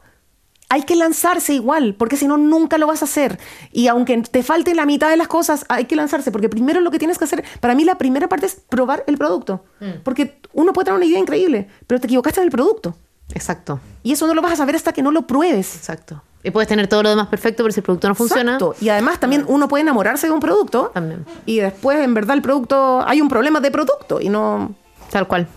[0.69, 3.39] hay que lanzarse igual, porque si no, nunca lo vas a hacer.
[3.71, 6.91] Y aunque te falte la mitad de las cosas, hay que lanzarse, porque primero lo
[6.91, 9.63] que tienes que hacer, para mí la primera parte es probar el producto.
[9.79, 10.01] Mm.
[10.03, 12.95] Porque uno puede tener una idea increíble, pero te equivocaste en el producto.
[13.33, 15.75] Exacto, Y eso no lo vas a saber hasta que no lo pruebes.
[15.75, 16.23] exacto.
[16.43, 18.75] Y puedes tener todo lo demás perfecto, pero si el producto no funciona, Exacto.
[18.79, 21.25] Y además también uno puede enamorarse de un producto También.
[21.45, 24.73] y después en verdad el producto, hay un problema de producto y no...
[25.11, 25.47] Tal cual.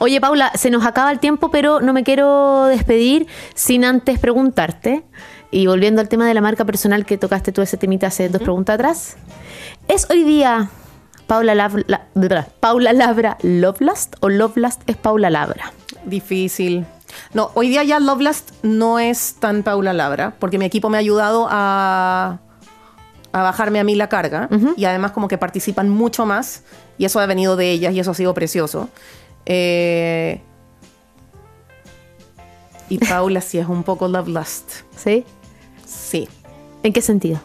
[0.00, 5.02] Oye, Paula, se nos acaba el tiempo, pero no me quiero despedir sin antes preguntarte.
[5.50, 8.42] Y volviendo al tema de la marca personal que tocaste tú ese temita hace dos
[8.42, 9.16] preguntas atrás.
[9.88, 10.68] ¿Es hoy día
[11.26, 15.72] Paula, Lab- la- bla, Paula Labra Lovelast o Lovelast es Paula Labra?
[16.04, 16.84] Difícil.
[17.34, 21.00] No, hoy día ya Lovelast no es tan Paula Labra, porque mi equipo me ha
[21.00, 22.38] ayudado a,
[23.32, 26.62] a bajarme a mí la carga y además como que participan mucho más
[26.96, 28.88] y eso ha venido de ellas y eso ha sido precioso.
[29.46, 30.40] Eh,
[32.88, 34.70] y Paula sí es un poco Lovelust.
[34.96, 35.24] ¿Sí?
[35.86, 36.28] Sí.
[36.82, 37.40] ¿En qué sentido?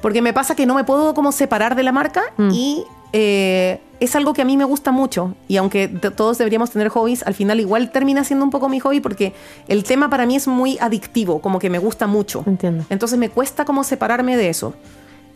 [0.00, 2.84] Porque me pasa que no me puedo como separar de la marca y
[3.16, 5.36] eh, es algo que a mí me gusta mucho.
[5.46, 9.00] Y aunque todos deberíamos tener hobbies, al final igual termina siendo un poco mi hobby
[9.00, 9.32] porque
[9.68, 12.42] el tema para mí es muy adictivo, como que me gusta mucho.
[12.44, 12.84] Entiendo.
[12.90, 14.74] Entonces me cuesta como separarme de eso.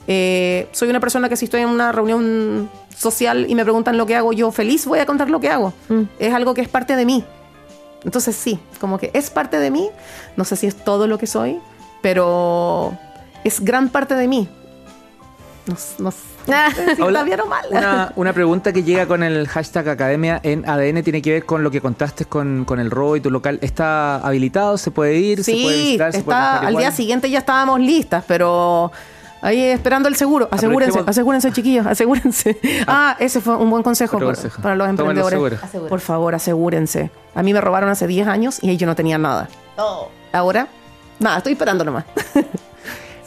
[0.08, 4.06] Eh, soy una persona que si estoy en una reunión social y me preguntan lo
[4.06, 5.72] que hago, yo feliz voy a contar lo que hago.
[6.18, 7.24] Es algo que es parte de mí.
[8.02, 9.88] Entonces sí, como que es parte de mí.
[10.36, 11.60] No sé si es todo lo que soy,
[12.02, 12.98] pero
[13.44, 14.48] es gran parte de mí.
[15.66, 17.66] No, no sé mal.
[17.70, 21.62] Una, una pregunta que llega con el hashtag academia en ADN tiene que ver con
[21.62, 23.58] lo que contaste con, con el robo y tu local.
[23.62, 24.78] ¿Está habilitado?
[24.78, 25.44] ¿Se puede ir?
[25.44, 26.12] ¿Se puede Sí, visitar?
[26.12, 26.82] ¿Se puede está, gastar al igual?
[26.84, 28.90] día siguiente ya estábamos listas, pero
[29.42, 30.48] ahí esperando el seguro.
[30.50, 32.58] Asegúrense, Aprovechemos- asegúrense, chiquillos, asegúrense.
[32.86, 34.62] Ah, ese fue un buen consejo, para, consejo.
[34.62, 35.62] para los emprendedores.
[35.62, 35.88] Asegúrense.
[35.88, 37.10] Por favor, asegúrense.
[37.34, 39.48] A mí me robaron hace 10 años y ahí yo no tenía nada.
[40.32, 40.66] Ahora,
[41.20, 42.04] nada, estoy esperando nomás.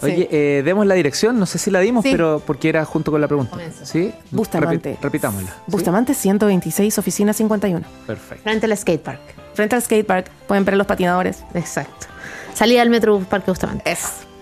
[0.03, 2.11] Oye, eh, demos la dirección, no sé si la dimos, Sí.
[2.11, 3.51] pero porque era junto con la pregunta.
[3.51, 3.85] Comienza.
[3.85, 4.13] ¿Sí?
[4.31, 4.95] Bustamante.
[4.97, 5.49] Repi- repitámosla.
[5.49, 5.55] ¿sí?
[5.67, 7.85] Bustamante 126, oficina 51.
[8.07, 8.43] Perfecto.
[8.43, 9.19] Frente al skatepark.
[9.53, 11.43] Frente al skatepark, pueden ver los patinadores.
[11.53, 12.07] Exacto.
[12.53, 13.89] Salida del Metro Parque Bustamante.
[13.91, 13.99] Es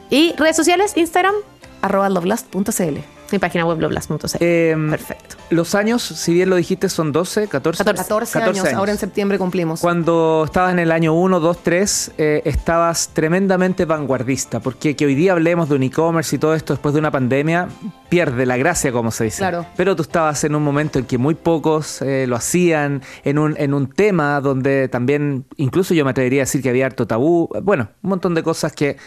[0.09, 0.93] ¿Y redes sociales?
[0.95, 1.35] Instagram,
[1.81, 2.97] arroba lovelast.cl.
[3.31, 4.37] mi página web loveblast.cl.
[4.39, 5.35] Em, Perfecto.
[5.49, 7.83] Los años, si bien lo dijiste, son 12, 14.
[7.83, 9.79] 14, años, ahora en septiembre cumplimos.
[9.79, 15.15] Cuando estabas en el año 1, 2, 3, eh, estabas tremendamente vanguardista, porque que hoy
[15.15, 17.67] día hablemos de un e-commerce y todo esto después de una pandemia,
[18.09, 19.39] pierde la gracia, como se dice.
[19.39, 19.65] Claro.
[19.75, 23.55] Pero tú estabas en un momento en que muy pocos eh, lo hacían, en un,
[23.57, 27.49] en un tema donde también, incluso yo me atrevería a decir que había harto tabú,
[27.63, 28.97] bueno, un montón de cosas que,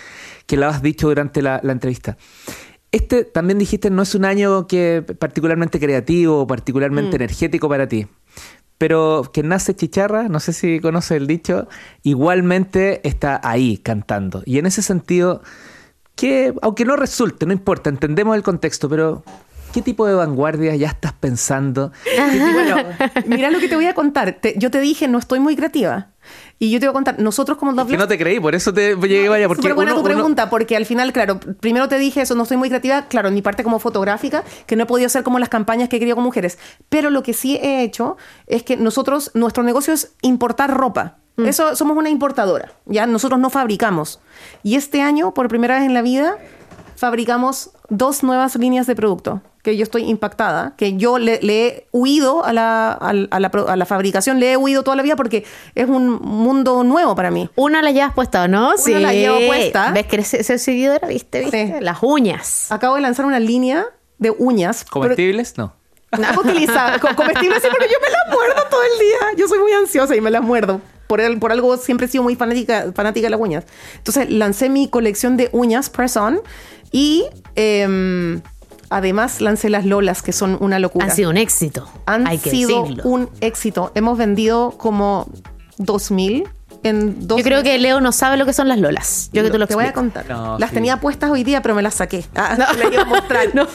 [0.46, 2.16] que lo has dicho durante la, la entrevista.
[2.92, 8.07] Este también dijiste no es un año que particularmente creativo, particularmente energético para ti.
[8.78, 11.68] Pero que nace chicharra, no sé si conoces el dicho,
[12.02, 14.42] igualmente está ahí cantando.
[14.44, 15.42] Y en ese sentido,
[16.14, 19.22] que aunque no resulte, no importa, entendemos el contexto, pero
[19.72, 21.92] ¿qué tipo de vanguardia ya estás pensando?
[22.52, 22.76] Bueno,
[23.26, 24.38] mira lo que te voy a contar.
[24.40, 26.11] Te- yo te dije, no estoy muy creativa.
[26.62, 27.98] Y yo te voy a contar, nosotros como Que Loveless...
[27.98, 30.48] no te creí, por eso te llegué vaya, porque Súper buena uno- tu uno- pregunta,
[30.48, 33.42] porque al final, claro, primero te dije eso, no estoy muy creativa, claro, en mi
[33.42, 36.22] parte como fotográfica, que no he podido hacer como las campañas que he querido con
[36.25, 36.61] mujeres.
[36.88, 41.16] Pero lo que sí he hecho es que nosotros, nuestro negocio es importar ropa.
[41.38, 44.20] Eso somos una importadora, ya nosotros no fabricamos.
[44.62, 46.37] Y este año, por primera vez en la vida,
[46.94, 51.87] fabricamos dos nuevas líneas de producto que yo estoy impactada, que yo le, le he
[51.92, 53.29] huido a la, a la
[53.68, 55.44] a la fabricación, le he huido toda la vida porque
[55.77, 57.48] es un mundo nuevo para mí.
[57.55, 58.72] Una la llevas puesta, ¿o no?
[58.87, 59.92] Una la llevo puesta.
[59.92, 61.07] ¿Ves que eres ser seguidora?
[61.07, 61.40] ¿Viste?
[61.42, 61.75] ¿Viste?
[61.79, 61.85] Sí.
[61.85, 62.72] Las uñas.
[62.72, 63.87] Acabo de lanzar una línea
[64.18, 64.85] de uñas.
[64.85, 65.57] ¿Comestibles?
[65.57, 65.75] No.
[66.11, 69.18] Pero, utiliza, co- comestibles, sí, pero yo me las muerdo todo el día.
[69.38, 70.81] Yo soy muy ansiosa y me las muerdo.
[71.07, 73.64] Por, el- por algo siempre he sido muy fanática, fanática de las uñas.
[73.98, 76.40] Entonces lancé mi colección de uñas Press On
[76.90, 78.42] y em,
[78.92, 81.07] además lancé las Lolas, que son una locura.
[81.07, 81.88] Han sido un éxito.
[82.07, 83.02] Han hay que sido decirlo.
[83.05, 83.92] un éxito.
[83.94, 85.28] Hemos vendido como
[85.78, 86.48] 2000
[86.83, 87.73] en dos Yo creo meses.
[87.75, 89.31] que Leo no sabe lo que son las lolas.
[89.33, 90.12] Yo que tú lo te voy a explico.
[90.12, 90.29] contar.
[90.29, 90.75] No, las sí.
[90.75, 92.25] tenía puestas hoy día, pero me las saqué.
[92.35, 93.49] Ah, las iba a mostrar.
[93.55, 93.66] No,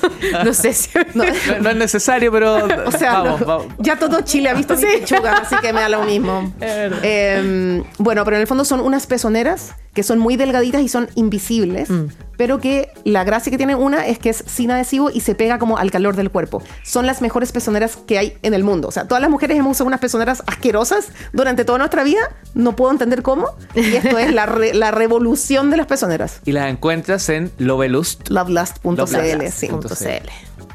[0.44, 0.90] no sé si...
[1.14, 1.24] No.
[1.24, 3.66] No, no es necesario, pero O sea, vamos, no, vamos.
[3.80, 6.54] ya todo Chile ha visto mi pechuga, así que me da lo mismo.
[6.62, 11.10] Eh, bueno, pero en el fondo son unas pezoneras que son muy delgaditas y son
[11.16, 12.06] invisibles, Mm.
[12.38, 15.58] pero que la gracia que tiene una es que es sin adhesivo y se pega
[15.58, 16.62] como al calor del cuerpo.
[16.84, 18.88] Son las mejores pezoneras que hay en el mundo.
[18.88, 22.20] O sea, todas las mujeres hemos usado unas pezoneras asquerosas durante toda nuestra vida.
[22.54, 23.48] No puedo entender cómo.
[23.76, 26.42] Y esto es la, re- la revolución de las pezoneras.
[26.46, 28.30] Y las encuentras en Lovelust.
[28.30, 29.68] Lovelust.cl, sí.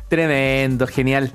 [0.09, 1.33] Tremendo, genial.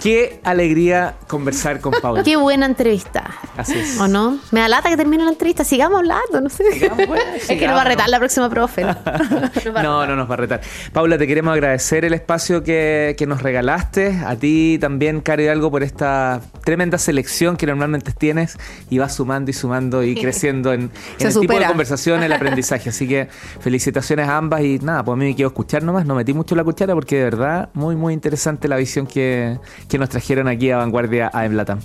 [0.00, 2.22] Qué alegría conversar con Paula.
[2.22, 3.30] Qué buena entrevista.
[3.56, 4.00] Así es.
[4.00, 4.38] ¿O no?
[4.50, 5.64] Me da lata que termine la entrevista.
[5.64, 6.64] Sigamos hablando, no sé.
[7.36, 8.82] es que nos va a retar la próxima profe.
[8.82, 10.60] No, no nos va a retar.
[10.92, 14.20] Paula, te queremos agradecer el espacio que, que nos regalaste.
[14.24, 18.56] A ti también, Caro Hidalgo, por esta tremenda selección que normalmente tienes
[18.90, 22.88] y vas sumando y sumando y creciendo en, en el tipo de conversación, el aprendizaje.
[22.88, 23.28] Así que
[23.60, 26.06] felicitaciones a ambas y nada, pues a mí me quiero escuchar nomás.
[26.06, 29.58] No metí mucho la cuchara porque de verdad muy, muy interesante la visión que,
[29.92, 31.78] que nos trajeron aquí a Vanguardia a Emblatam.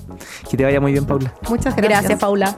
[0.49, 1.33] Que te vaya muy bien, Paula.
[1.49, 2.03] Muchas gracias.
[2.03, 2.55] Gracias, Paula.